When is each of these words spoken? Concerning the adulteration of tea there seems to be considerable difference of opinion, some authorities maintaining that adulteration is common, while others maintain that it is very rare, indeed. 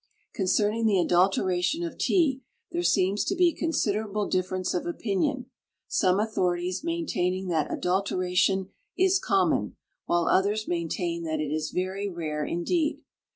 Concerning 0.33 0.87
the 0.87 0.97
adulteration 0.97 1.83
of 1.83 1.95
tea 1.95 2.41
there 2.71 2.81
seems 2.81 3.23
to 3.23 3.35
be 3.35 3.53
considerable 3.53 4.27
difference 4.27 4.73
of 4.73 4.87
opinion, 4.87 5.45
some 5.87 6.19
authorities 6.19 6.83
maintaining 6.83 7.49
that 7.49 7.71
adulteration 7.71 8.69
is 8.97 9.19
common, 9.19 9.75
while 10.07 10.25
others 10.27 10.67
maintain 10.67 11.21
that 11.23 11.39
it 11.39 11.51
is 11.53 11.69
very 11.69 12.09
rare, 12.09 12.43
indeed. 12.43 13.03